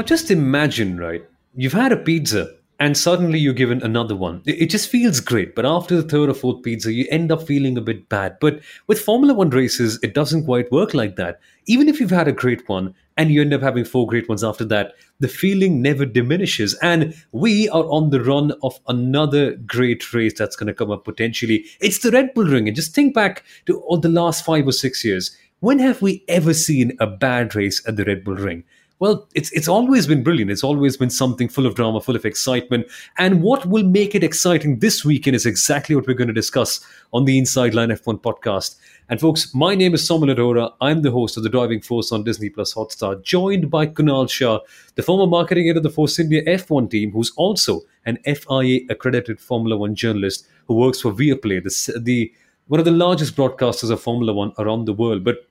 [0.00, 1.22] Now, just imagine, right?
[1.54, 4.40] You've had a pizza and suddenly you're given another one.
[4.46, 7.76] It, just feels great, but after the third or fourth pizza, you end up feeling
[7.76, 8.38] a bit bad.
[8.40, 11.38] But with Formula One races, it doesn't quite work like that.
[11.66, 14.42] Even if you've had a great one and you end up having four great ones
[14.42, 16.72] after that, the feeling never diminishes.
[16.80, 21.04] And we are on the run of another great race that's going to come up
[21.04, 21.66] potentially.
[21.78, 22.68] It's the Red Bull Ring.
[22.68, 25.36] And just think back to all the last five or six years.
[25.58, 28.64] When have we ever seen a bad race at the Red Bull Ring?
[29.00, 30.50] Well, it's it's always been brilliant.
[30.50, 32.86] It's always been something full of drama, full of excitement.
[33.16, 36.80] And what will make it exciting this weekend is exactly what we're going to discuss
[37.14, 38.76] on the Inside Line F1 podcast.
[39.08, 40.74] And folks, my name is Saumil Arora.
[40.82, 44.60] I'm the host of the Driving Force on Disney Plus Hotstar, joined by Kunal Shah,
[44.96, 49.40] the former marketing head of the Force India F1 team, who's also an FIA accredited
[49.40, 52.34] Formula One journalist who works for Viaplay, the, the
[52.68, 55.24] one of the largest broadcasters of Formula One around the world.
[55.24, 55.46] But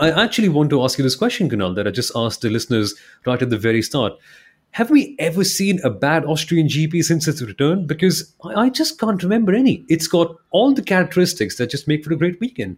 [0.00, 2.94] I actually want to ask you this question, Kunal, that I just asked the listeners
[3.26, 4.14] right at the very start.
[4.72, 7.86] Have we ever seen a bad Austrian GP since its return?
[7.86, 9.84] Because I just can't remember any.
[9.88, 12.76] It's got all the characteristics that just make for a great weekend.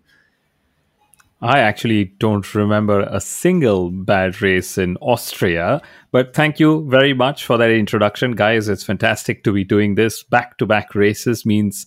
[1.42, 7.44] I actually don't remember a single bad race in Austria, but thank you very much
[7.44, 8.69] for that introduction, guys.
[8.69, 10.22] It's fantastic to be doing this.
[10.22, 11.86] Back to back races means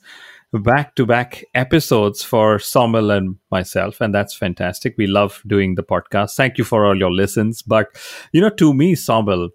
[0.60, 4.96] back to back episodes for Saumil and myself, and that's fantastic.
[4.98, 6.36] We love doing the podcast.
[6.36, 7.62] Thank you for all your listens.
[7.62, 7.88] But,
[8.32, 9.50] you know, to me, Saumil,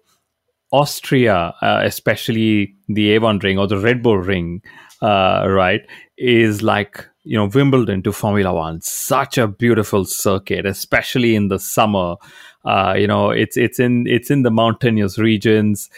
[0.71, 4.61] Austria, uh, especially the A1 ring or the Red Bull ring,
[5.01, 5.81] uh, right,
[6.17, 8.81] is like, you know, Wimbledon to Formula One.
[8.81, 12.15] Such a beautiful circuit, especially in the summer.
[12.63, 15.89] Uh, you know, it's it's in it's in the mountainous regions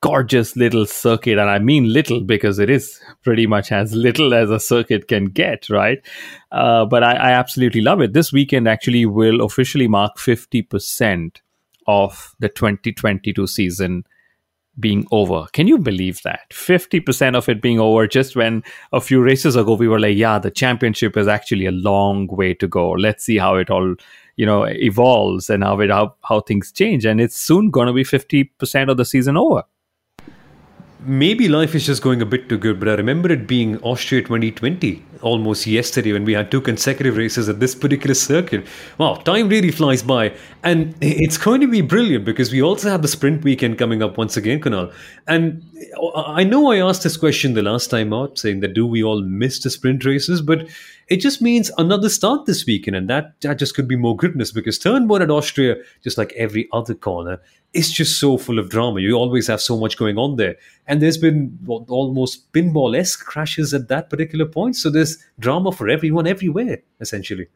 [0.00, 4.48] gorgeous little circuit and i mean little because it is pretty much as little as
[4.48, 5.98] a circuit can get right?
[6.52, 8.12] Uh, but I, I, absolutely love it.
[8.12, 11.36] This weekend actually will officially mark 50%
[11.86, 14.04] of the 2022 season
[14.78, 15.46] being over.
[15.52, 16.48] Can you believe that?
[16.50, 20.38] 50% of it being over just when a few races ago we were like yeah
[20.38, 22.92] the championship is actually a long way to go.
[22.92, 23.94] Let's see how it all
[24.36, 27.04] you know evolves and how it how, how things change.
[27.04, 29.64] And it's soon going to be 50% of the season over
[31.00, 34.22] maybe life is just going a bit too good, but I remember it being Austria
[34.22, 38.66] 2020 almost yesterday when we had two consecutive races at this particular circuit.
[38.98, 40.34] Wow, time really flies by.
[40.62, 44.18] And it's going to be brilliant because we also have the sprint weekend coming up
[44.18, 44.92] once again, Kunal.
[45.26, 45.62] And
[46.14, 49.22] I know I asked this question the last time out, saying that do we all
[49.22, 50.40] miss the sprint races?
[50.40, 50.68] But
[51.08, 54.52] it just means another start this weekend, and that, that just could be more goodness
[54.52, 57.40] because turn one at Austria, just like every other corner,
[57.74, 59.00] is just so full of drama.
[59.00, 60.56] You always have so much going on there.
[60.86, 64.76] And there's been almost pinball esque crashes at that particular point.
[64.76, 67.48] So there's drama for everyone everywhere, essentially.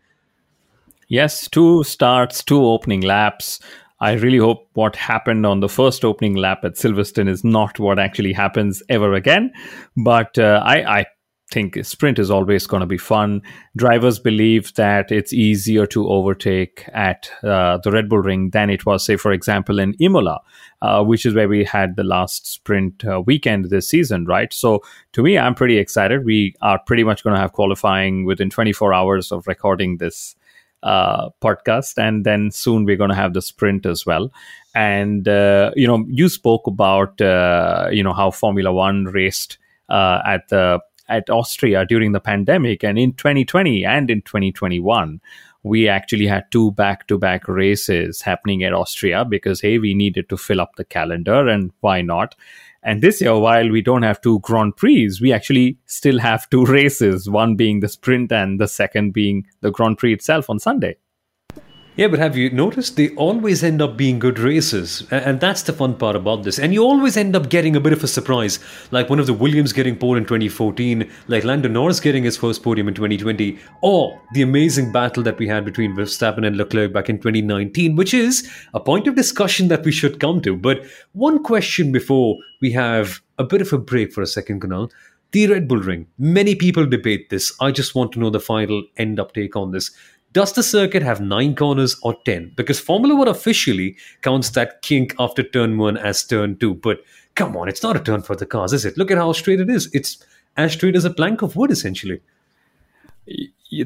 [1.09, 3.61] Yes, two starts, two opening laps.
[4.01, 7.99] I really hope what happened on the first opening lap at Silverstone is not what
[7.99, 9.53] actually happens ever again.
[9.97, 11.07] But uh, I, I
[11.53, 13.43] think sprint is always going to be fun.
[13.77, 18.87] Drivers believe that it's easier to overtake at uh, the Red Bull Ring than it
[18.87, 20.41] was, say, for example, in Imola,
[20.81, 24.53] uh, which is where we had the last sprint uh, weekend this season, right?
[24.53, 24.81] So,
[25.13, 26.25] to me, I'm pretty excited.
[26.25, 30.35] We are pretty much going to have qualifying within 24 hours of recording this
[30.83, 34.33] uh, podcast, and then soon we're going to have the sprint as well.
[34.75, 39.59] And uh, you know, you spoke about uh, you know how Formula One raced
[39.91, 40.81] at the
[41.13, 42.83] at Austria during the pandemic.
[42.83, 45.21] And in 2020 and in 2021,
[45.63, 50.29] we actually had two back to back races happening at Austria because, hey, we needed
[50.29, 52.35] to fill up the calendar and why not?
[52.83, 56.65] And this year, while we don't have two Grand Prix, we actually still have two
[56.65, 60.97] races, one being the sprint and the second being the Grand Prix itself on Sunday.
[61.95, 65.07] Yeah, but have you noticed they always end up being good races?
[65.11, 66.59] And that's the fun part about this.
[66.59, 68.59] And you always end up getting a bit of a surprise,
[68.93, 72.63] like one of the Williams getting pole in 2014, like Lando Norris getting his first
[72.63, 77.11] podium in 2020, or the amazing battle that we had between Verstappen and Leclerc back
[77.11, 80.57] in 2019, which is a point of discussion that we should come to.
[80.57, 84.91] But one question before we have a bit of a break for a second, Kunal.
[85.33, 86.07] The Red Bull Ring.
[86.19, 87.55] Many people debate this.
[87.59, 89.91] I just want to know the final end up take on this.
[90.33, 92.53] Does the circuit have nine corners or 10?
[92.57, 96.75] Because Formula One officially counts that kink after turn one as turn two.
[96.75, 97.01] But
[97.35, 98.97] come on, it's not a turn for the cars, is it?
[98.97, 99.91] Look at how straight it is.
[99.93, 100.25] It's
[100.57, 102.21] as straight as a plank of wood, essentially.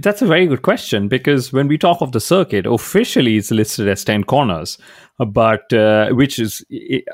[0.01, 3.87] That's a very good question because when we talk of the circuit, officially it's listed
[3.89, 4.79] as 10 corners,
[5.19, 6.65] but uh, which is,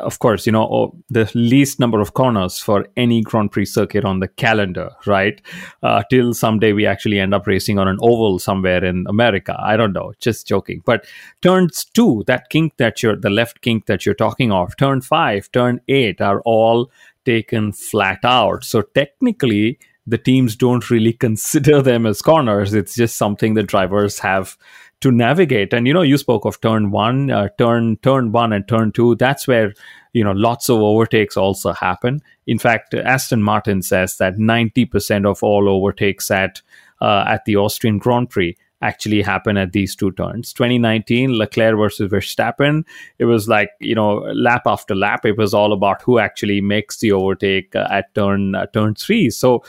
[0.00, 4.20] of course, you know, the least number of corners for any Grand Prix circuit on
[4.20, 5.40] the calendar, right?
[5.82, 9.54] Uh, till someday we actually end up racing on an oval somewhere in America.
[9.58, 10.82] I don't know, just joking.
[10.86, 11.04] But
[11.42, 15.52] turns two, that kink that you're, the left kink that you're talking of, turn five,
[15.52, 16.90] turn eight are all
[17.26, 18.64] taken flat out.
[18.64, 22.74] So technically, the teams don't really consider them as corners.
[22.74, 24.56] It's just something the drivers have
[25.00, 25.72] to navigate.
[25.72, 29.16] And you know, you spoke of turn one, uh, turn turn one, and turn two.
[29.16, 29.74] That's where
[30.12, 32.22] you know lots of overtakes also happen.
[32.46, 36.62] In fact, Aston Martin says that ninety percent of all overtakes at
[37.00, 40.52] uh, at the Austrian Grand Prix actually happen at these two turns.
[40.52, 42.84] 2019, Leclerc versus Verstappen,
[43.18, 45.24] it was like, you know, lap after lap.
[45.24, 49.30] It was all about who actually makes the overtake uh, at turn uh, turn three.
[49.30, 49.62] So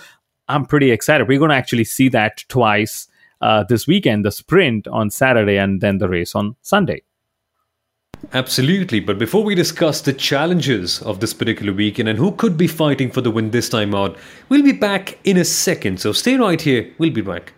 [0.48, 1.28] I'm pretty excited.
[1.28, 3.08] We're going to actually see that twice
[3.42, 7.02] uh, this weekend the sprint on Saturday and then the race on Sunday.
[8.32, 9.00] Absolutely.
[9.00, 13.12] But before we discuss the challenges of this particular weekend and who could be fighting
[13.12, 14.18] for the win this time out,
[14.50, 16.00] we'll be back in a second.
[16.00, 16.90] So stay right here.
[16.98, 17.54] We'll be back.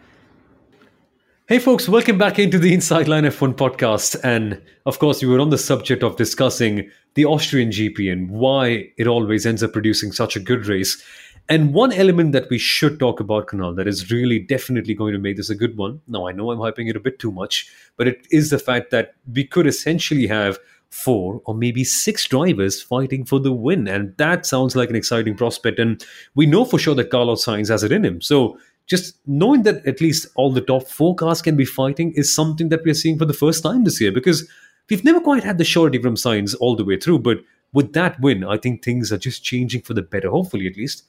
[1.48, 4.20] Hey, folks, welcome back into the Inside Line F1 podcast.
[4.24, 8.92] And of course, we were on the subject of discussing the Austrian GP and why
[8.98, 11.04] it always ends up producing such a good race.
[11.48, 15.20] And one element that we should talk about, Kunal, that is really definitely going to
[15.20, 16.02] make this a good one.
[16.08, 18.90] Now, I know I'm hyping it a bit too much, but it is the fact
[18.90, 20.58] that we could essentially have
[20.90, 23.88] four or maybe six drivers fighting for the win.
[23.88, 25.78] And that sounds like an exciting prospect.
[25.78, 26.04] And
[26.34, 28.22] we know for sure that Carlos Sainz has it in him.
[28.22, 28.58] So
[28.88, 32.70] just knowing that at least all the top four cars can be fighting is something
[32.70, 34.50] that we're seeing for the first time this year because
[34.90, 37.20] we've never quite had the surety from Sainz all the way through.
[37.20, 37.40] But
[37.74, 41.04] with that win, I think things are just changing for the better, hopefully at least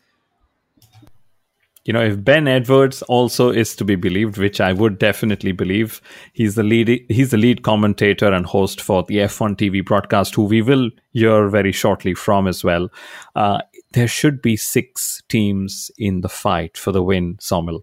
[1.87, 6.03] you know, if Ben Edwards also is to be believed, which I would definitely believe,
[6.33, 10.43] he's the lead he's the lead commentator and host for the F1 TV broadcast, who
[10.43, 12.89] we will hear very shortly from as well.
[13.37, 13.61] Uh,
[13.93, 17.83] there should be six teams in the fight for the win, Saumil.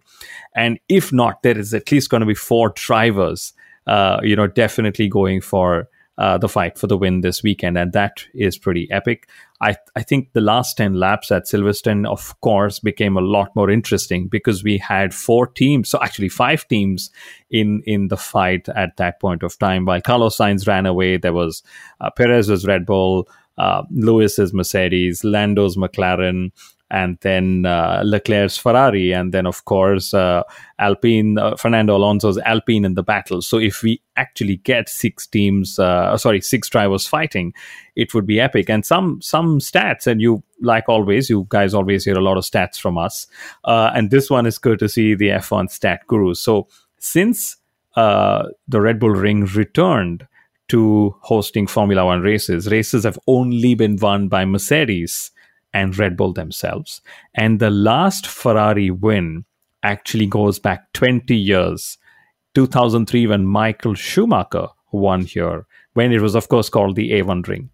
[0.54, 3.54] And if not, there is at least going to be four drivers,
[3.88, 7.94] uh, you know, definitely going for uh, the fight for the win this weekend, and
[7.94, 9.28] that is pretty epic.
[9.60, 13.70] I, I think the last 10 laps at Silverstone, of course, became a lot more
[13.70, 17.10] interesting because we had four teams, so actually five teams
[17.50, 19.86] in, in the fight at that point of time.
[19.86, 21.64] While Carlos Sainz ran away, there was
[22.00, 23.28] uh, Perez was Red Bull,
[23.58, 26.52] uh, Lewis is Mercedes, Lando's McLaren,
[26.94, 30.44] and then uh, Leclerc's Ferrari, and then of course uh,
[30.78, 33.42] Alpine, uh, Fernando Alonso's Alpine in the battle.
[33.42, 37.52] So if we actually get six teams, uh, sorry, six drivers fighting,
[37.96, 38.70] it would be epic.
[38.70, 42.44] And some some stats, and you like always, you guys always hear a lot of
[42.44, 43.26] stats from us,
[43.64, 46.36] uh, and this one is see the F1 stat Guru.
[46.36, 46.68] So
[47.00, 47.58] since
[47.96, 50.28] uh, the Red Bull Ring returned
[50.68, 55.32] to hosting Formula One races, races have only been won by Mercedes
[55.74, 57.02] and Red Bull themselves.
[57.34, 59.46] And the last Ferrari win
[59.82, 61.98] actually goes back 20 years,
[62.56, 67.70] 2003, when Michael Schumacher won here, when it was, of course, called the A1 Ring.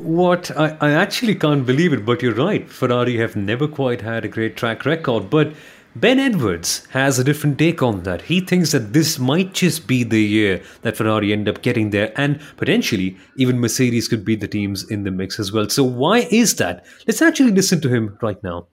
[0.00, 0.50] What?
[0.56, 2.68] I, I actually can't believe it, but you're right.
[2.68, 5.54] Ferrari have never quite had a great track record, but
[5.98, 8.20] Ben Edwards has a different take on that.
[8.20, 12.12] He thinks that this might just be the year that Ferrari end up getting there,
[12.20, 15.70] and potentially even Mercedes could be the teams in the mix as well.
[15.70, 16.84] So, why is that?
[17.06, 18.66] Let's actually listen to him right now.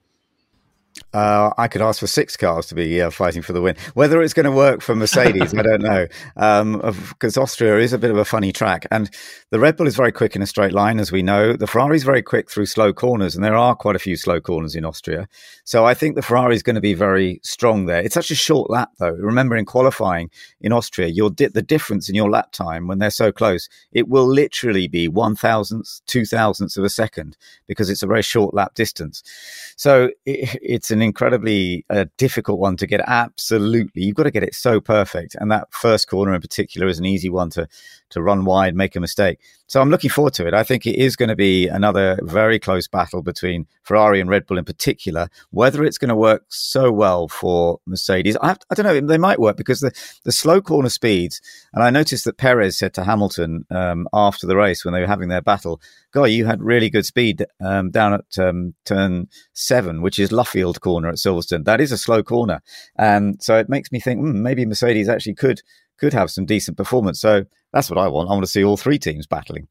[1.12, 3.76] Uh, I could ask for six cars to be uh, fighting for the win.
[3.94, 7.98] Whether it's going to work for Mercedes, I don't know, because um, Austria is a
[7.98, 9.10] bit of a funny track, and
[9.50, 11.54] the Red Bull is very quick in a straight line, as we know.
[11.54, 14.40] The Ferrari is very quick through slow corners, and there are quite a few slow
[14.40, 15.28] corners in Austria.
[15.64, 18.00] So I think the Ferrari is going to be very strong there.
[18.00, 19.10] It's such a short lap, though.
[19.10, 23.32] Remember, in qualifying in Austria, di- the difference in your lap time when they're so
[23.32, 27.36] close, it will literally be one thousandths, two thousandths of a second
[27.66, 29.22] because it's a very short lap distance.
[29.76, 34.02] So it, it's an incredibly uh, difficult one to get absolutely.
[34.02, 37.06] You've got to get it so perfect, and that first corner in particular is an
[37.06, 37.68] easy one to
[38.10, 39.38] to run wide, make a mistake.
[39.66, 40.54] So I'm looking forward to it.
[40.54, 44.46] I think it is going to be another very close battle between Ferrari and Red
[44.46, 45.28] Bull in particular.
[45.50, 49.00] Whether it's going to work so well for Mercedes, I, I don't know.
[49.00, 49.92] They might work because the,
[50.24, 51.40] the slow corner speeds,
[51.72, 55.06] and I noticed that Perez said to Hamilton um, after the race when they were
[55.06, 55.80] having their battle,
[56.12, 60.73] "God, you had really good speed um, down at um, turn seven, which is Luffield
[60.80, 61.64] corner at Silverstone.
[61.64, 62.62] That is a slow corner,
[62.96, 65.62] and so it makes me think mm, maybe Mercedes actually could
[65.98, 67.20] could have some decent performance.
[67.20, 68.28] So that's what I want.
[68.28, 69.68] I want to see all three teams battling.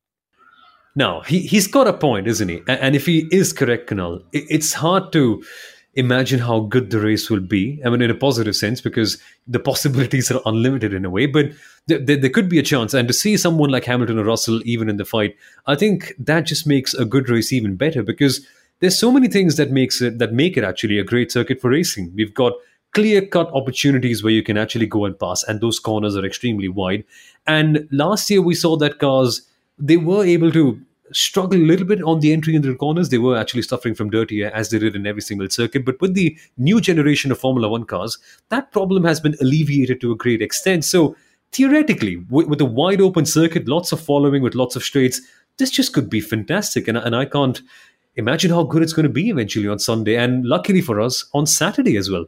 [0.95, 2.61] Now, he, he's got a point, isn't he?
[2.67, 5.43] And if he is correct, Kunal, it's hard to
[5.95, 7.81] imagine how good the race will be.
[7.85, 9.17] I mean, in a positive sense, because
[9.47, 11.47] the possibilities are unlimited in a way, but
[11.87, 12.93] there, there, there, could be a chance.
[12.93, 16.41] And to see someone like Hamilton or Russell even in the fight, I think that
[16.41, 18.45] just makes a good race even better because
[18.83, 21.69] there's so many things that makes it that make it actually a great circuit for
[21.69, 22.11] racing.
[22.15, 22.51] We've got
[22.93, 26.67] clear cut opportunities where you can actually go and pass, and those corners are extremely
[26.67, 27.05] wide.
[27.47, 29.41] And last year we saw that cars
[29.79, 30.81] they were able to
[31.13, 33.07] struggle a little bit on the entry into the corners.
[33.07, 35.85] They were actually suffering from dirty air as they did in every single circuit.
[35.85, 38.17] But with the new generation of Formula One cars,
[38.49, 40.83] that problem has been alleviated to a great extent.
[40.83, 41.15] So
[41.53, 45.21] theoretically, with, with a wide open circuit, lots of following with lots of straights,
[45.57, 46.89] this just could be fantastic.
[46.89, 47.61] And, and I can't
[48.15, 50.15] imagine how good it's going to be eventually on Sunday.
[50.15, 52.25] And luckily for us, on Saturday as well.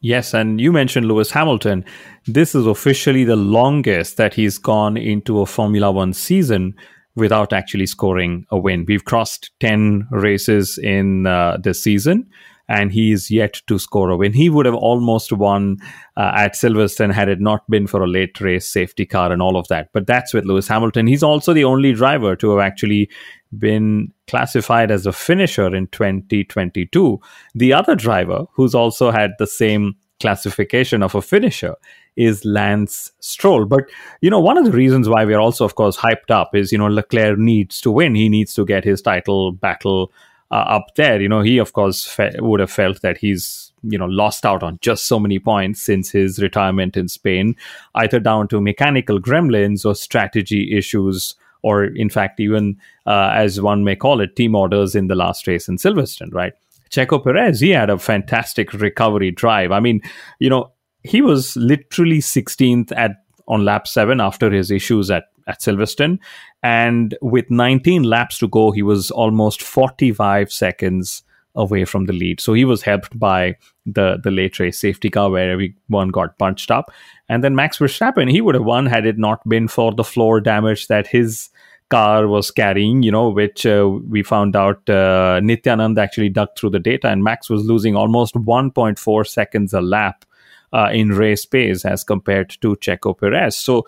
[0.00, 1.84] Yes, and you mentioned Lewis Hamilton.
[2.26, 6.74] This is officially the longest that he's gone into a Formula One season
[7.14, 8.84] without actually scoring a win.
[8.88, 12.28] We've crossed 10 races in uh, this season,
[12.72, 14.32] and he's yet to score a win.
[14.32, 15.76] He would have almost won
[16.16, 19.58] uh, at Silverstone had it not been for a late race safety car and all
[19.58, 19.90] of that.
[19.92, 21.06] But that's with Lewis Hamilton.
[21.06, 23.10] He's also the only driver to have actually
[23.58, 27.20] been classified as a finisher in 2022.
[27.54, 31.74] The other driver who's also had the same classification of a finisher
[32.16, 33.66] is Lance Stroll.
[33.66, 33.84] But,
[34.22, 36.78] you know, one of the reasons why we're also, of course, hyped up is, you
[36.78, 38.14] know, Leclerc needs to win.
[38.14, 40.10] He needs to get his title battle
[40.56, 41.20] up there.
[41.20, 44.62] You know, he, of course, fe- would have felt that he's, you know, lost out
[44.62, 47.56] on just so many points since his retirement in Spain,
[47.94, 53.84] either down to mechanical gremlins or strategy issues or in fact, even uh, as one
[53.84, 56.52] may call it, team orders in the last race in Silverstone, right?
[56.90, 59.72] Checo Perez, he had a fantastic recovery drive.
[59.72, 60.02] I mean,
[60.38, 60.72] you know,
[61.04, 63.12] he was literally 16th at
[63.48, 66.18] on lap seven after his issues at at Silverstone,
[66.62, 71.22] and with 19 laps to go, he was almost 45 seconds
[71.54, 72.40] away from the lead.
[72.40, 76.70] So he was helped by the the late race safety car where everyone got punched
[76.70, 76.90] up.
[77.28, 80.40] And then Max Verstappen, he would have won had it not been for the floor
[80.40, 81.50] damage that his
[81.90, 86.70] car was carrying, you know, which uh, we found out uh, Nityanand actually dug through
[86.70, 90.24] the data, and Max was losing almost 1.4 seconds a lap
[90.72, 93.58] uh, in race pace as compared to Checo Perez.
[93.58, 93.86] So,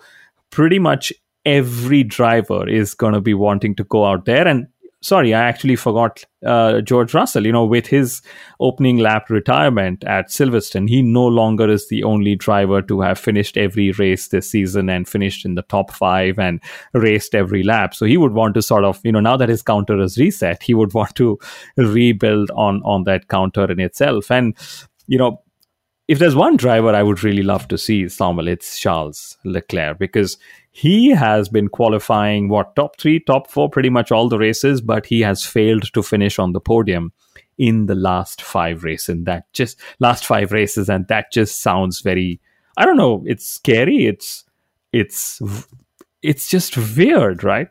[0.51, 1.11] pretty much
[1.45, 4.67] every driver is going to be wanting to go out there and
[5.05, 7.45] sorry, I actually forgot uh, George Russell.
[7.45, 8.23] You know, with his
[8.59, 13.55] opening lap retirement at Silverstone, he no longer is the only driver to have finished
[13.55, 16.59] every race this season and finished in the top five and
[16.93, 17.93] raced every lap.
[17.93, 20.63] So he would want to sort of, you know, now that his counter is reset,
[20.63, 21.37] he would want to
[21.77, 24.31] rebuild on on that counter in itself.
[24.31, 24.55] And
[25.07, 25.43] you know,
[26.07, 30.37] if there's one driver I would really love to see, Saumil, it's Charles Leclerc because
[30.77, 35.05] he has been qualifying what top three, top four, pretty much all the races, but
[35.05, 37.13] he has failed to finish on the podium
[37.57, 39.07] in the last five races.
[39.07, 42.41] And that just last five races, and that just sounds very
[42.75, 44.05] I don't know, it's scary.
[44.05, 44.43] It's
[44.91, 45.41] it's
[46.21, 47.69] it's just weird, right?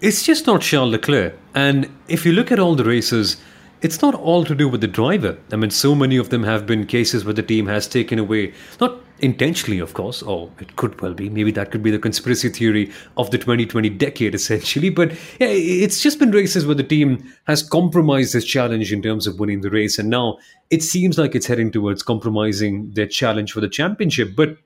[0.00, 1.34] It's just not Charles Leclerc.
[1.54, 3.36] And if you look at all the races,
[3.80, 5.38] it's not all to do with the driver.
[5.52, 8.54] I mean, so many of them have been cases where the team has taken away,
[8.80, 11.30] not intentionally, of course, or it could well be.
[11.30, 14.90] Maybe that could be the conspiracy theory of the 2020 decade, essentially.
[14.90, 19.26] But yeah, it's just been races where the team has compromised this challenge in terms
[19.26, 19.98] of winning the race.
[19.98, 20.38] And now
[20.70, 24.36] it seems like it's heading towards compromising their challenge for the championship.
[24.36, 24.56] But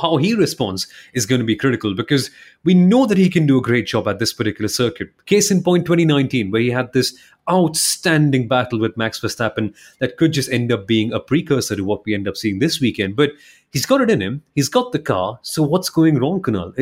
[0.00, 2.30] how he responds is going to be critical because
[2.64, 5.10] we know that he can do a great job at this particular circuit.
[5.26, 7.16] Case in point 2019, where he had this
[7.50, 12.04] outstanding battle with Max Verstappen that could just end up being a precursor to what
[12.04, 13.16] we end up seeing this weekend.
[13.16, 13.32] But
[13.70, 15.38] he's got it in him, he's got the car.
[15.42, 16.72] So what's going wrong, Kunal?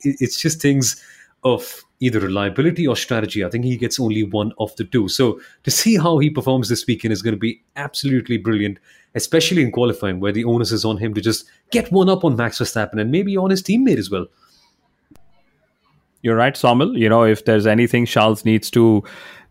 [0.00, 1.02] it's just things
[1.44, 3.44] of either reliability or strategy.
[3.44, 5.08] I think he gets only one of the two.
[5.08, 8.78] So to see how he performs this weekend is going to be absolutely brilliant,
[9.14, 12.36] especially in qualifying, where the onus is on him to just get one up on
[12.36, 14.26] Max Verstappen and maybe on his teammate as well.
[16.22, 16.98] You're right, Saumil.
[16.98, 19.04] You know, if there's anything Charles needs to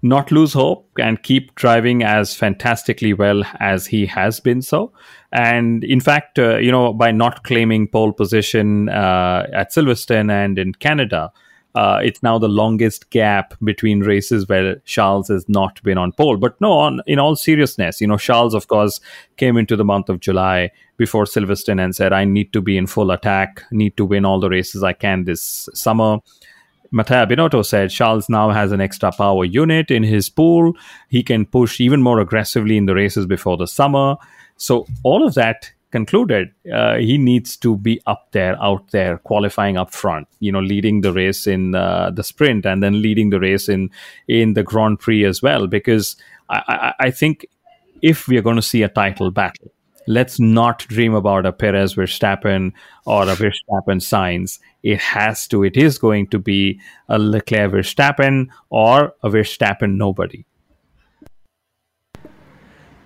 [0.04, 4.92] not lose hope and keep driving as fantastically well as he has been so.
[5.32, 10.60] And in fact, uh, you know, by not claiming pole position uh, at Silverstone and
[10.60, 11.32] in Canada,
[11.76, 16.38] uh, it's now the longest gap between races where Charles has not been on pole.
[16.38, 19.00] But no, on, in all seriousness, you know, Charles, of course,
[19.38, 22.86] came into the month of July before Silverstone and said, I need to be in
[22.86, 26.20] full attack, need to win all the races I can this summer.
[26.92, 30.74] Matteo Binotto said Charles now has an extra power unit in his pool.
[31.10, 34.16] He can push even more aggressively in the races before the summer.
[34.58, 39.78] So all of that concluded, uh, he needs to be up there, out there, qualifying
[39.78, 40.28] up front.
[40.40, 43.90] You know, leading the race in uh, the sprint and then leading the race in
[44.28, 45.68] in the Grand Prix as well.
[45.68, 46.18] Because
[46.50, 47.46] I, I, I think
[48.02, 49.72] if we are going to see a title battle,
[50.08, 52.72] let's not dream about a Perez Verstappen
[53.06, 54.60] or a Verstappen Sainz.
[54.82, 60.44] It has to, it is going to be a Leclerc Verstappen or a Verstappen nobody.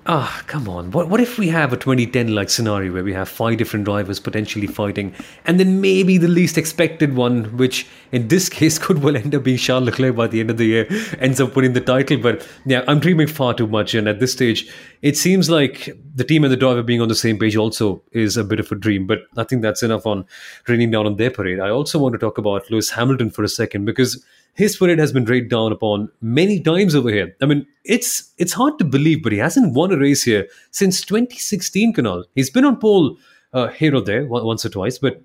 [0.10, 0.92] Ah, come on.
[0.92, 4.22] What, what if we have a 2010 like scenario where we have five different drivers
[4.22, 9.18] potentially fighting, and then maybe the least expected one, which in this case could well
[9.18, 10.88] end up being Charles Leclerc by the end of the year,
[11.20, 12.18] ends up winning the title?
[12.18, 13.94] But yeah, I'm dreaming far too much.
[13.96, 17.16] And at this stage, it seems like the team and the driver being on the
[17.16, 19.08] same page also is a bit of a dream.
[19.08, 20.24] But I think that's enough on
[20.70, 21.60] raining down on their parade.
[21.60, 24.24] I also want to talk about Lewis Hamilton for a second because
[24.58, 27.36] his parade has been rained down upon many times over here.
[27.42, 31.02] I mean, it's it's hard to believe, but he hasn't won a race here since
[31.02, 32.24] 2016, Kunal.
[32.34, 33.18] He's been on pole
[33.54, 35.22] uh, here or there once or twice, but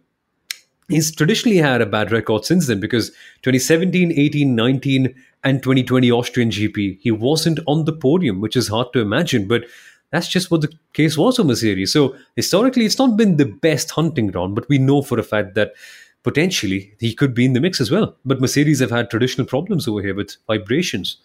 [0.88, 3.08] he's traditionally had a bad record since then because
[3.40, 8.92] 2017, 18, 19, and 2020 Austrian GP, he wasn't on the podium, which is hard
[8.92, 9.64] to imagine, but
[10.10, 11.90] that's just what the case was for Mercedes.
[11.90, 15.54] So historically, it's not been the best hunting ground, but we know for a fact
[15.54, 15.72] that
[16.22, 18.16] potentially he could be in the mix as well.
[18.24, 21.16] But Mercedes have had traditional problems over here with vibrations.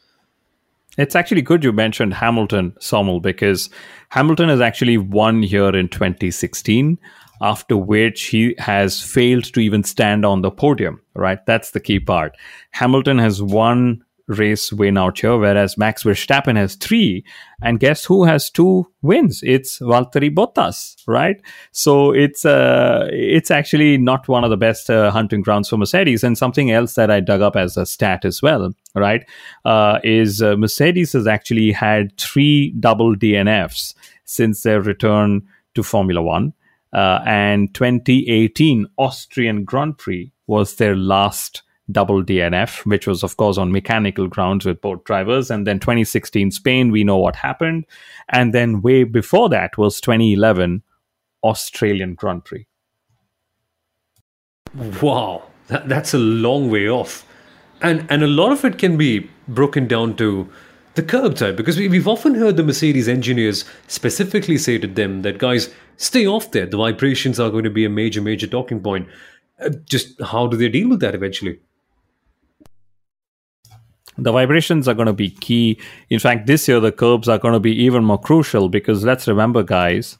[0.97, 3.69] It's actually good you mentioned Hamilton, Saumil, because
[4.09, 6.97] Hamilton has actually won here in 2016,
[7.39, 11.45] after which he has failed to even stand on the podium, right?
[11.45, 12.35] That's the key part.
[12.71, 17.23] Hamilton has won race win out here, whereas Max Verstappen has three.
[17.61, 19.41] And guess who has two wins?
[19.43, 21.41] It's Valtteri Bottas, right?
[21.71, 26.23] So it's uh, it's actually not one of the best uh, hunting grounds for Mercedes.
[26.23, 29.27] And something else that I dug up as a stat as well, right,
[29.65, 36.21] uh, is uh, Mercedes has actually had three double DNFs since their return to Formula
[36.21, 36.53] One.
[36.93, 43.57] Uh, and 2018 Austrian Grand Prix was their last double DNF, which was, of course,
[43.57, 45.49] on mechanical grounds with both drivers.
[45.49, 47.85] And then 2016 Spain, we know what happened.
[48.29, 50.83] And then way before that was 2011
[51.43, 52.67] Australian Grand Prix.
[55.01, 57.25] Wow, that, that's a long way off.
[57.81, 60.49] And, and a lot of it can be broken down to
[60.95, 65.21] the curb type because we, we've often heard the Mercedes engineers specifically say to them
[65.21, 66.65] that, guys, stay off there.
[66.65, 69.07] The vibrations are going to be a major, major talking point.
[69.59, 71.59] Uh, just how do they deal with that eventually?
[74.17, 75.79] The vibrations are going to be key.
[76.09, 79.27] In fact, this year the curbs are going to be even more crucial because let's
[79.27, 80.17] remember, guys,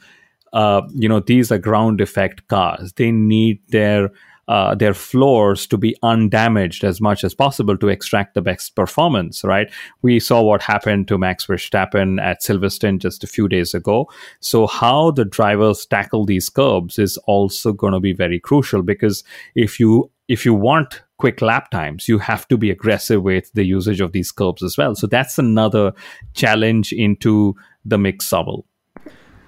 [0.54, 2.94] uh, you know these are ground effect cars.
[2.94, 4.12] They need their
[4.48, 9.44] uh, their floors to be undamaged as much as possible to extract the best performance,
[9.44, 9.70] right?
[10.02, 14.10] We saw what happened to Max Verstappen at Silverstone just a few days ago.
[14.40, 19.24] So, how the drivers tackle these curbs is also going to be very crucial because
[19.56, 23.64] if you if you want quick lap times, you have to be aggressive with the
[23.64, 24.96] usage of these curbs as well.
[24.96, 25.94] So that's another
[26.34, 28.64] challenge into the mix Saumil.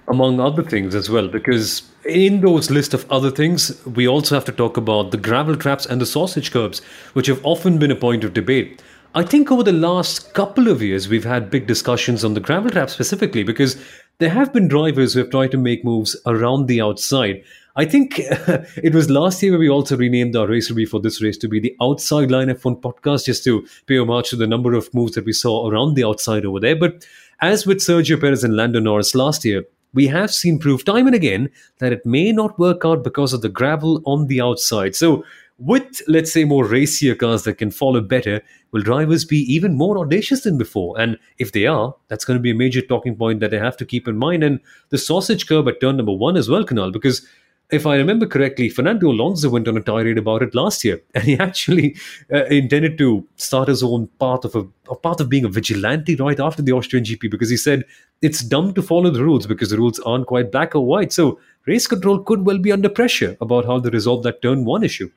[0.07, 4.45] Among other things as well, because in those list of other things, we also have
[4.45, 6.79] to talk about the gravel traps and the sausage curbs,
[7.13, 8.81] which have often been a point of debate.
[9.13, 12.69] I think over the last couple of years, we've had big discussions on the gravel
[12.69, 13.75] trap specifically because
[14.19, 17.43] there have been drivers who have tried to make moves around the outside
[17.79, 21.21] I think it was last year where we also renamed our race review for this
[21.21, 24.73] race to be the Outside Line F1 podcast, just to pay homage to the number
[24.73, 26.75] of moves that we saw around the outside over there.
[26.75, 27.07] But
[27.39, 29.63] as with Sergio Perez and Lando Norris last year,
[29.93, 33.41] we have seen proof time and again that it may not work out because of
[33.41, 34.93] the gravel on the outside.
[34.93, 35.23] So,
[35.57, 38.41] with let's say more racier cars that can follow better,
[38.73, 40.99] will drivers be even more audacious than before?
[40.99, 43.77] And if they are, that's going to be a major talking point that they have
[43.77, 44.43] to keep in mind.
[44.43, 47.25] And the sausage curb at turn number one as well, Kunal, because
[47.71, 51.23] if I remember correctly, Fernando Alonso went on a tirade about it last year, and
[51.23, 51.95] he actually
[52.33, 56.15] uh, intended to start his own path of a, a path of being a vigilante
[56.15, 57.83] right after the Austrian GP because he said
[58.21, 61.13] it's dumb to follow the rules because the rules aren't quite black or white.
[61.13, 64.83] So race control could well be under pressure about how they resolve that turn one
[64.83, 65.11] issue.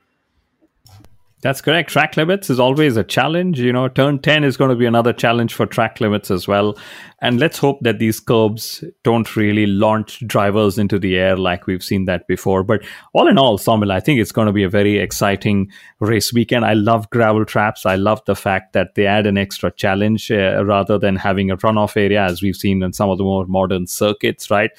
[1.42, 1.90] That's correct.
[1.90, 3.58] Track limits is always a challenge.
[3.58, 6.78] You know, turn 10 is going to be another challenge for track limits as well.
[7.22, 11.82] And let's hope that these curbs don't really launch drivers into the air like we've
[11.82, 12.64] seen that before.
[12.64, 12.82] But
[13.12, 16.64] all in all, Saumil, I think it's going to be a very exciting race weekend.
[16.64, 17.86] I love gravel traps.
[17.86, 21.56] I love the fact that they add an extra challenge uh, rather than having a
[21.58, 24.72] runoff area as we've seen in some of the more modern circuits, right?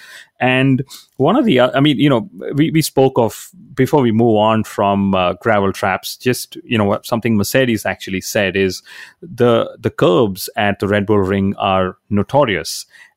[0.43, 0.83] And
[1.15, 4.65] one of the, I mean, you know, we, we spoke of before we move on
[4.65, 8.83] from uh, gravel traps, just, you know, something Mercedes actually said is
[9.21, 12.32] the, the curbs at the Red Bull Ring are notorious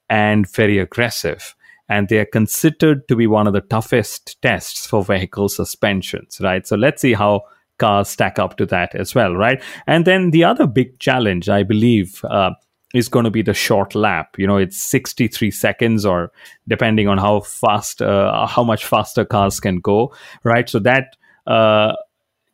[0.09, 1.55] and very aggressive.
[1.88, 6.66] and they are considered to be one of the toughest tests for vehicle suspensions, right?
[6.66, 7.42] So let's see how
[7.79, 9.62] cars stack up to that as well, right?
[9.87, 12.50] And then the other big challenge, I believe, uh,
[12.94, 14.35] is going to be the short lap.
[14.38, 16.33] You know, it's 63 seconds, or
[16.66, 20.68] depending on how fast, uh, how much faster cars can go, right?
[20.68, 21.92] So that uh,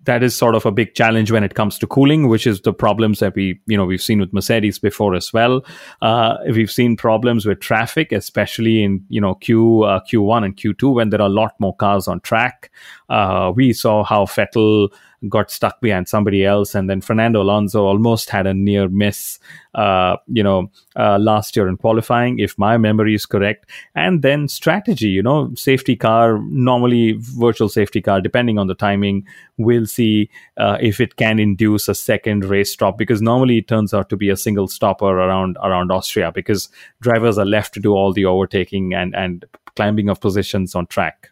[0.05, 2.73] that is sort of a big challenge when it comes to cooling, which is the
[2.73, 5.65] problems that we, you know, we've seen with Mercedes before as well.
[6.01, 10.95] Uh, we've seen problems with traffic, especially in, you know, Q, uh, Q1 and Q2
[10.95, 12.71] when there are a lot more cars on track.
[13.09, 14.89] Uh, we saw how Vettel
[15.29, 16.75] got stuck behind somebody else.
[16.75, 19.39] And then Fernando Alonso almost had a near miss,
[19.75, 23.71] uh, you know, uh, last year in qualifying, if my memory is correct.
[23.95, 29.27] And then strategy, you know, safety car, normally virtual safety car, depending on the timing,
[29.59, 33.95] we'll see uh, if it can induce a second race stop because normally it turns
[33.95, 36.69] out to be a single stopper around around Austria because
[37.01, 39.45] drivers are left to do all the overtaking and and
[39.77, 41.32] climbing of positions on track.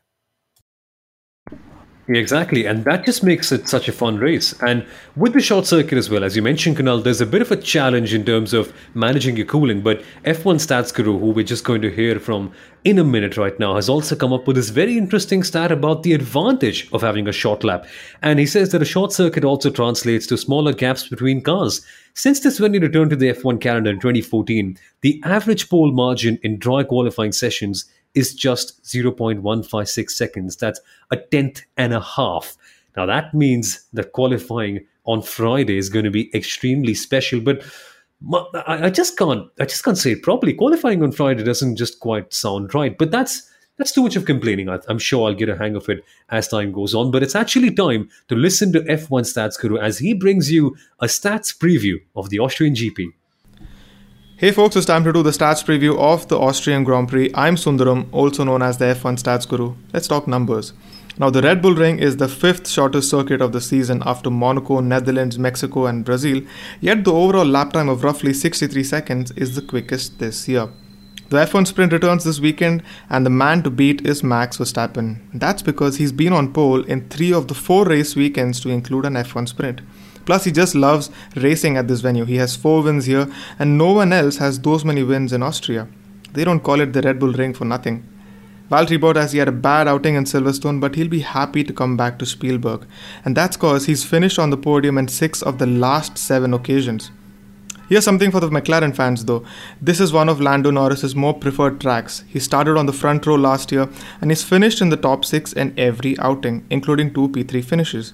[2.09, 4.53] Exactly, and that just makes it such a fun race.
[4.63, 4.85] And
[5.15, 7.57] with the short circuit as well, as you mentioned, Kunal, there's a bit of a
[7.57, 9.81] challenge in terms of managing your cooling.
[9.81, 13.57] But F1 Stats Guru, who we're just going to hear from in a minute right
[13.61, 17.29] now, has also come up with this very interesting stat about the advantage of having
[17.29, 17.87] a short lap.
[18.23, 21.87] And he says that a short circuit also translates to smaller gaps between cars.
[22.15, 26.41] Since this when he returned to the F1 calendar in 2014, the average pole margin
[26.43, 27.85] in dry qualifying sessions
[28.15, 30.57] is just 0.156 seconds.
[30.57, 32.57] That's a tenth and a half.
[32.97, 37.65] Now, that means that qualifying on Friday is going to be extremely special, but
[38.67, 39.49] I just can't.
[39.59, 40.53] I just can't say it properly.
[40.53, 44.69] Qualifying on Friday doesn't just quite sound right, but that's that's too much of complaining.
[44.69, 47.11] I'm sure I'll get a hang of it as time goes on.
[47.11, 51.07] But it's actually time to listen to F1 Stats Guru as he brings you a
[51.07, 53.07] stats preview of the Austrian GP.
[54.41, 57.31] Hey folks, it's time to do the stats preview of the Austrian Grand Prix.
[57.35, 59.75] I'm Sundaram, also known as the F1 Stats Guru.
[59.93, 60.73] Let's talk numbers.
[61.19, 64.81] Now, the Red Bull Ring is the fifth shortest circuit of the season after Monaco,
[64.81, 66.41] Netherlands, Mexico, and Brazil,
[66.81, 70.71] yet the overall lap time of roughly 63 seconds is the quickest this year.
[71.29, 75.21] The F1 sprint returns this weekend, and the man to beat is Max Verstappen.
[75.35, 79.05] That's because he's been on pole in three of the four race weekends to include
[79.05, 79.83] an F1 sprint.
[80.31, 82.25] Plus, he just loves racing at this venue.
[82.25, 83.27] He has four wins here,
[83.59, 85.89] and no one else has those many wins in Austria.
[86.35, 88.07] They don't call it the Red Bull Ring for nothing.
[88.71, 91.97] Valtteri Bottas, he had a bad outing in Silverstone, but he'll be happy to come
[91.97, 92.87] back to Spielberg.
[93.25, 97.11] And that's cause he's finished on the podium in six of the last seven occasions.
[97.89, 99.45] Here's something for the McLaren fans though.
[99.83, 102.23] This is one of Lando Norris's more preferred tracks.
[102.29, 103.89] He started on the front row last year
[104.21, 108.13] and he's finished in the top 6 in every outing, including two P3 finishes.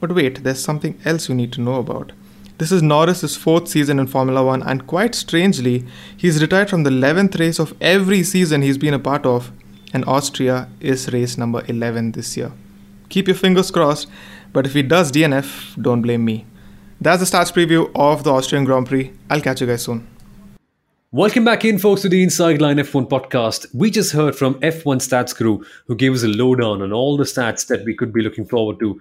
[0.00, 2.12] But wait, there's something else you need to know about.
[2.58, 5.84] This is Norris's fourth season in Formula One, and quite strangely,
[6.16, 9.50] he's retired from the 11th race of every season he's been a part of,
[9.92, 12.52] and Austria is race number 11 this year.
[13.08, 14.08] Keep your fingers crossed,
[14.52, 16.46] but if he does DNF, don't blame me.
[17.00, 19.12] That's the stats preview of the Austrian Grand Prix.
[19.30, 20.06] I'll catch you guys soon.
[21.10, 23.66] Welcome back in, folks, to the Inside Line F1 podcast.
[23.72, 27.24] We just heard from F1 Stats Guru, who gave us a lowdown on all the
[27.24, 29.00] stats that we could be looking forward to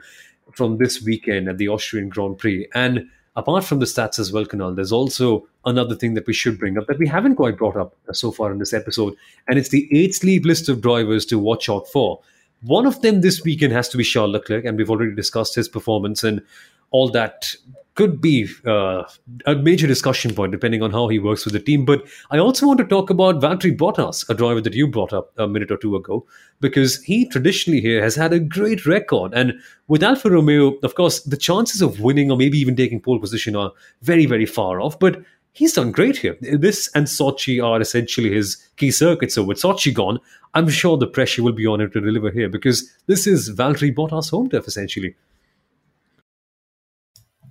[0.57, 2.67] from this weekend at the Austrian Grand Prix.
[2.73, 6.57] And apart from the stats as well, Kunal, there's also another thing that we should
[6.57, 9.13] bring up that we haven't quite brought up so far in this episode,
[9.47, 12.19] and it's the eight sleep list of drivers to watch out for.
[12.63, 15.69] One of them this weekend has to be Charles Leclerc, and we've already discussed his
[15.69, 16.41] performance and
[16.89, 17.55] all that
[17.97, 19.03] could be uh,
[19.47, 21.83] a major discussion point depending on how he works with the team.
[21.83, 25.33] But I also want to talk about Valtteri Bottas, a driver that you brought up
[25.37, 26.25] a minute or two ago,
[26.61, 29.33] because he traditionally here has had a great record.
[29.33, 29.53] And
[29.87, 33.55] with Alfa Romeo, of course, the chances of winning or maybe even taking pole position
[33.55, 33.71] are
[34.03, 34.99] very, very far off.
[34.99, 36.37] But he's done great here.
[36.41, 39.33] This and Sochi are essentially his key circuits.
[39.33, 40.19] So with Sochi gone,
[40.53, 43.93] I'm sure the pressure will be on him to deliver here because this is Valtteri
[43.93, 45.15] Bottas' home turf essentially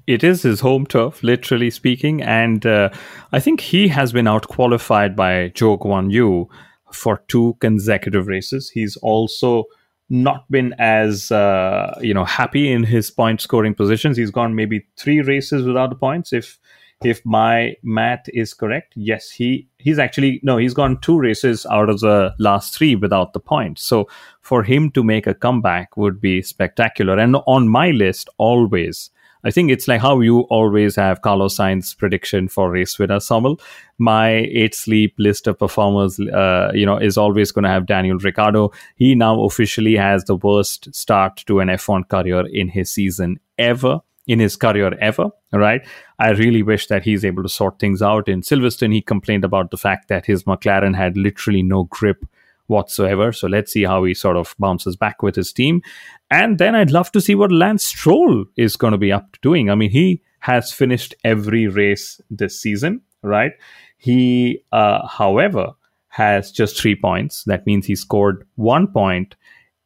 [0.06, 2.90] it is his home turf, literally speaking, and uh,
[3.32, 6.48] I think he has been outqualified by Zhou Guan Yu
[6.92, 8.70] for two consecutive races.
[8.70, 9.64] He's also
[10.08, 14.16] not been as uh, you know happy in his point scoring positions.
[14.16, 16.32] He's gone maybe three races without the points.
[16.32, 16.58] If
[17.04, 21.90] if my math is correct, yes, he he's actually no, he's gone two races out
[21.90, 23.82] of the last three without the points.
[23.82, 24.08] So
[24.40, 27.18] for him to make a comeback would be spectacular.
[27.18, 29.10] And on my list, always
[29.46, 33.60] I think it's like how you always have Carlos Sainz prediction for race winner, Saumil.
[33.96, 38.18] My eight sleep list of performers, uh, you know, is always going to have Daniel
[38.18, 38.72] Ricciardo.
[38.96, 44.00] He now officially has the worst start to an F1 career in his season ever
[44.26, 45.86] in his career ever, right?
[46.18, 48.28] I really wish that he's able to sort things out.
[48.28, 52.26] In Silverstone, he complained about the fact that his McLaren had literally no grip
[52.68, 53.32] whatsoever.
[53.32, 55.82] So let's see how he sort of bounces back with his team.
[56.30, 59.40] And then I'd love to see what Lance Stroll is going to be up to
[59.40, 59.70] doing.
[59.70, 63.52] I mean, he has finished every race this season, right?
[63.98, 65.72] He, uh, however,
[66.08, 67.44] has just three points.
[67.44, 69.36] That means he scored one point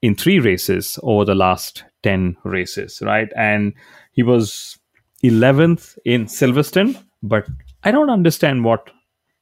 [0.03, 3.31] in three races over the last 10 races, right?
[3.37, 3.75] And
[4.13, 4.79] he was
[5.23, 7.47] 11th in Silverstone, but
[7.85, 8.91] I don't understand what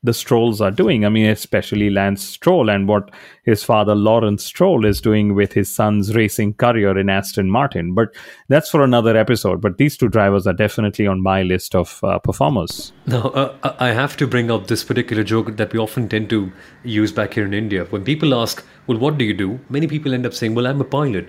[0.05, 1.05] the Strolls are doing.
[1.05, 3.11] I mean, especially Lance Stroll and what
[3.45, 7.95] his father Lawrence Stroll is doing with his son's racing career in Aston Martin.
[7.95, 8.15] But
[8.49, 9.61] that's for another episode.
[9.61, 12.93] But these two drivers are definitely on my list of uh, performers.
[13.07, 16.53] Now, uh, I have to bring up this particular joke that we often tend to
[16.85, 17.85] use back here in India.
[17.87, 19.59] When people ask, well, what do you do?
[19.69, 21.29] Many people end up saying, well, I'm a pilot.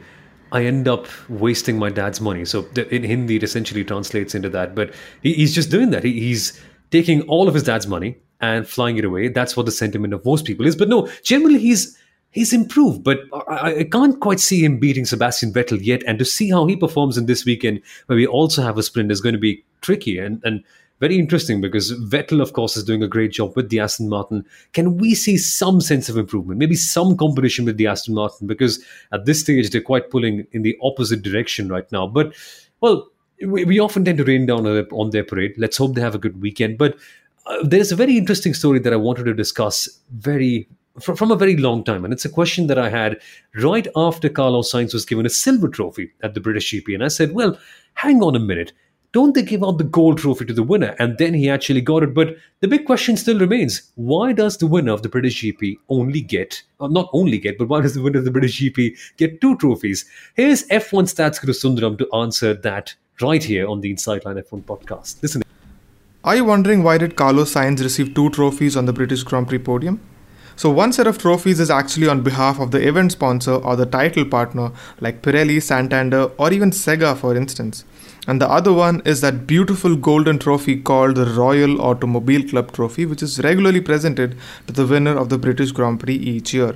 [0.51, 2.43] I end up wasting my dad's money.
[2.43, 4.73] So in Hindi, it essentially translates into that.
[4.73, 6.03] But he's just doing that.
[6.03, 6.59] He's
[6.91, 9.27] taking all of his dad's money and flying it away.
[9.27, 10.75] That's what the sentiment of most people is.
[10.75, 11.97] But no, generally he's
[12.31, 16.03] he's improved, but I, I, can't quite see him beating Sebastian Vettel yet.
[16.05, 19.11] And to see how he performs in this weekend, where we also have a sprint,
[19.11, 20.63] is going to be tricky and and
[20.99, 24.45] very interesting because Vettel, of course, is doing a great job with the Aston Martin.
[24.73, 26.59] Can we see some sense of improvement?
[26.59, 30.61] Maybe some competition with the Aston Martin because at this stage they're quite pulling in
[30.61, 32.07] the opposite direction right now.
[32.07, 32.33] But
[32.81, 33.09] well.
[33.45, 35.53] We, we often tend to rain down on their parade.
[35.57, 36.77] Let's hope they have a good weekend.
[36.77, 36.97] But
[37.45, 40.67] uh, there's a very interesting story that I wanted to discuss very
[40.99, 43.21] from, from a very long time, and it's a question that I had
[43.55, 47.07] right after Carlos Sainz was given a silver trophy at the British GP, and I
[47.07, 47.57] said, "Well,
[47.95, 48.73] hang on a minute."
[49.11, 50.95] Don't they give out the gold trophy to the winner?
[50.99, 52.13] And then he actually got it.
[52.13, 56.21] But the big question still remains why does the winner of the British GP only
[56.21, 59.41] get, or not only get, but why does the winner of the British GP get
[59.41, 60.05] two trophies?
[60.35, 64.63] Here's F1 Stats Guru Sundaram to answer that right here on the Inside Line F1
[64.63, 65.21] podcast.
[65.21, 65.43] Listen.
[66.23, 69.59] Are you wondering why did Carlos Sainz receive two trophies on the British Grand Prix
[69.59, 69.99] podium?
[70.55, 73.85] So one set of trophies is actually on behalf of the event sponsor or the
[73.85, 77.85] title partner like Pirelli, Santander or even Sega for instance.
[78.27, 83.05] And the other one is that beautiful golden trophy called the Royal Automobile Club Trophy
[83.05, 86.75] which is regularly presented to the winner of the British Grand Prix each year.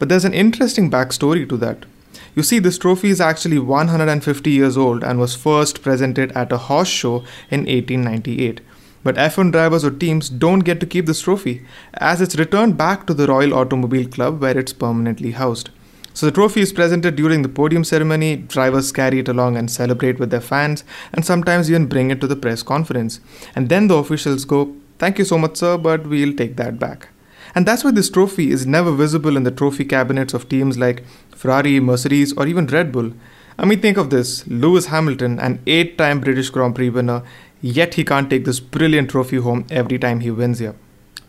[0.00, 1.86] But there's an interesting backstory to that.
[2.34, 6.58] You see, this trophy is actually 150 years old and was first presented at a
[6.58, 8.60] horse show in 1898.
[9.02, 11.64] But F1 drivers or teams don't get to keep this trophy,
[11.94, 15.70] as it's returned back to the Royal Automobile Club where it's permanently housed.
[16.12, 20.18] So the trophy is presented during the podium ceremony, drivers carry it along and celebrate
[20.18, 23.20] with their fans, and sometimes even bring it to the press conference.
[23.54, 27.08] And then the officials go, Thank you so much, sir, but we'll take that back.
[27.54, 31.04] And that's why this trophy is never visible in the trophy cabinets of teams like
[31.34, 33.12] Ferrari, Mercedes, or even Red Bull.
[33.58, 37.22] I mean, think of this Lewis Hamilton, an eight time British Grand Prix winner,
[37.62, 40.74] Yet he can't take this brilliant trophy home every time he wins here.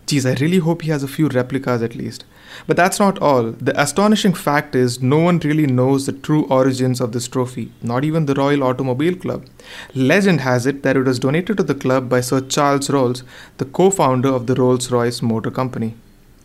[0.05, 2.23] Geez, I really hope he has a few replicas at least.
[2.67, 3.51] But that's not all.
[3.51, 8.03] The astonishing fact is, no one really knows the true origins of this trophy, not
[8.03, 9.45] even the Royal Automobile Club.
[9.93, 13.23] Legend has it that it was donated to the club by Sir Charles Rolls,
[13.57, 15.95] the co founder of the Rolls Royce Motor Company.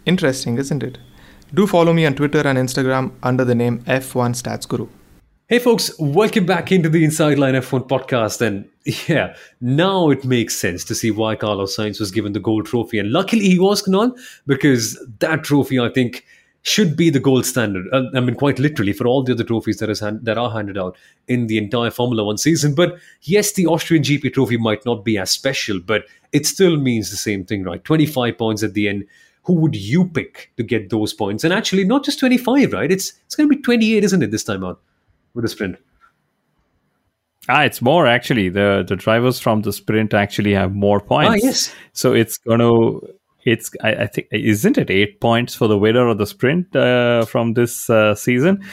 [0.07, 0.99] Interesting, isn't it?
[1.53, 4.87] Do follow me on Twitter and Instagram under the name F1 Stats Guru.
[5.49, 8.41] Hey folks, welcome back into the Inside Line F1 podcast.
[8.41, 8.69] And
[9.09, 13.01] yeah, now it makes sense to see why Carlos Sainz was given the gold trophy.
[13.01, 14.17] And luckily he was, Kunal,
[14.47, 16.25] because that trophy, I think,
[16.63, 17.87] should be the gold standard.
[17.93, 20.53] Uh, I mean, quite literally, for all the other trophies that, is hand, that are
[20.53, 22.77] handed out in the entire Formula One season.
[22.77, 27.11] But yes, the Austrian GP trophy might not be as special, but it still means
[27.11, 27.83] the same thing, right?
[27.83, 29.05] 25 points at the end
[29.47, 31.45] who would you pick to get those points?
[31.45, 32.91] And actually, not just 25, right?
[32.91, 34.81] It's it's going to be 28, isn't it, this time out?
[35.37, 35.77] with the sprint?
[37.49, 38.49] Ah, it's more actually.
[38.49, 41.45] The the drivers from the sprint actually have more points.
[41.45, 41.75] Ah, yes.
[41.93, 42.99] So it's gonna.
[43.45, 47.25] It's I, I think isn't it eight points for the winner of the sprint uh,
[47.27, 48.65] from this uh, season?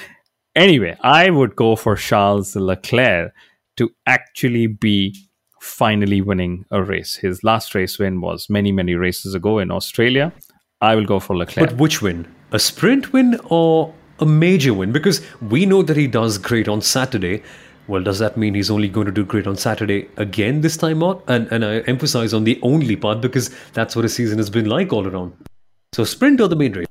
[0.56, 3.32] Anyway, I would go for Charles Leclerc
[3.78, 5.16] to actually be
[5.62, 7.16] finally winning a race.
[7.16, 10.34] His last race win was many many races ago in Australia.
[10.84, 11.70] I will go for Leclerc.
[11.70, 12.28] But which win?
[12.52, 16.82] A sprint win or a major win because we know that he does great on
[16.82, 17.42] Saturday.
[17.88, 21.02] Well, does that mean he's only going to do great on Saturday again this time
[21.02, 21.24] out?
[21.28, 24.66] And and I emphasize on the only part because that's what his season has been
[24.66, 25.34] like all around.
[25.94, 26.88] So sprint or the main race?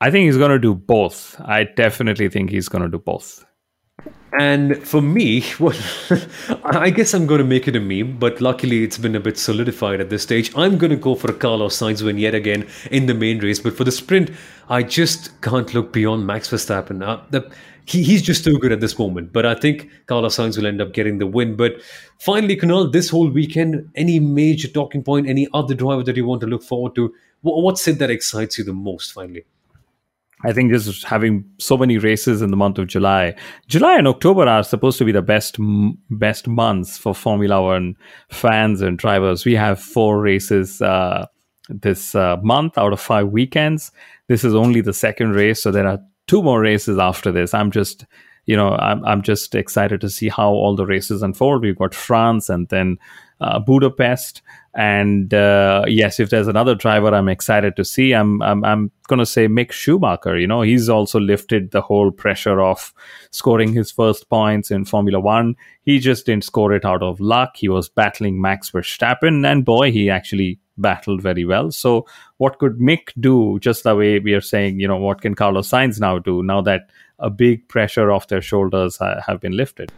[0.00, 1.40] I think he's going to do both.
[1.40, 3.45] I definitely think he's going to do both.
[4.38, 5.44] And for me,
[6.64, 9.38] I guess I'm going to make it a meme, but luckily it's been a bit
[9.38, 10.52] solidified at this stage.
[10.54, 13.60] I'm going to go for a Carlos Sainz win yet again in the main race,
[13.60, 14.30] but for the sprint,
[14.68, 17.02] I just can't look beyond Max Verstappen.
[17.02, 17.50] Uh, the,
[17.86, 20.82] he, he's just too good at this moment, but I think Carlos Sainz will end
[20.82, 21.56] up getting the win.
[21.56, 21.80] But
[22.18, 26.42] finally, Kunal, this whole weekend, any major talking point, any other driver that you want
[26.42, 27.14] to look forward to?
[27.40, 29.44] What's it that excites you the most, finally?
[30.44, 33.34] I think just having so many races in the month of July,
[33.68, 35.56] July and October are supposed to be the best
[36.10, 37.96] best months for Formula One
[38.30, 39.46] fans and drivers.
[39.46, 41.26] We have four races uh,
[41.70, 43.92] this uh, month out of five weekends.
[44.28, 47.54] This is only the second race, so there are two more races after this.
[47.54, 48.04] I'm just,
[48.44, 51.62] you know, I'm I'm just excited to see how all the races unfold.
[51.62, 52.98] We've got France and then
[53.40, 54.42] uh, Budapest.
[54.76, 59.20] And uh, yes, if there's another driver I'm excited to see, I'm I'm, I'm going
[59.20, 60.38] to say Mick Schumacher.
[60.38, 62.92] You know, he's also lifted the whole pressure of
[63.30, 65.56] scoring his first points in Formula One.
[65.80, 67.56] He just didn't score it out of luck.
[67.56, 71.70] He was battling Max Verstappen, and boy, he actually battled very well.
[71.70, 73.58] So, what could Mick do?
[73.60, 76.60] Just the way we are saying, you know, what can Carlos Sainz now do now
[76.60, 79.90] that a big pressure off their shoulders ha- have been lifted?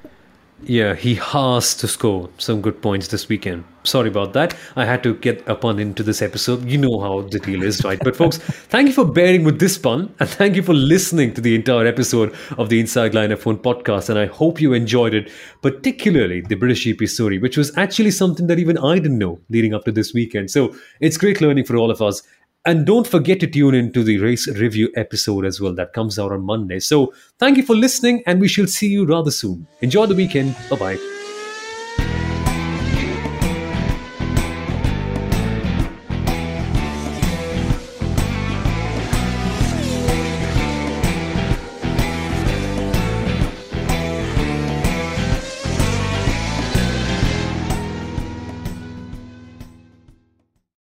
[0.64, 3.64] Yeah, he has to score some good points this weekend.
[3.85, 4.57] Sorry about that.
[4.75, 6.68] I had to get a pun into this episode.
[6.68, 7.99] You know how the deal is, right?
[8.03, 11.40] But, folks, thank you for bearing with this pun and thank you for listening to
[11.40, 14.11] the entire episode of the Inside Line F1 podcast.
[14.11, 15.31] And I hope you enjoyed it,
[15.62, 19.75] particularly the British GP story, which was actually something that even I didn't know leading
[19.75, 20.51] up to this weekend.
[20.51, 22.23] So, it's great learning for all of us.
[22.68, 26.33] And don't forget to tune into the race review episode as well that comes out
[26.33, 26.81] on Monday.
[26.81, 29.66] So thank you for listening, and we shall see you rather soon.
[29.81, 30.54] Enjoy the weekend.
[30.68, 31.17] Bye bye.